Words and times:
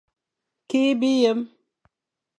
Kikh 0.69 0.95
biyem. 0.99 1.39